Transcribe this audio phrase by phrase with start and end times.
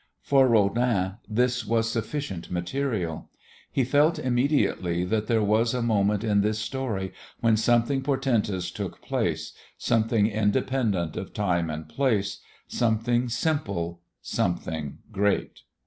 [0.23, 3.29] For Rodin this was sufficient material.
[3.71, 9.03] He felt immediately that there was a moment in this story when something portentous took
[9.03, 15.59] place, something independent of time and place, something simple, something great.